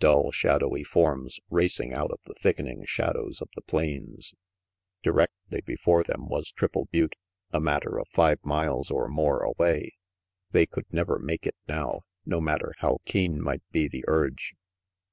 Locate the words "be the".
13.70-14.04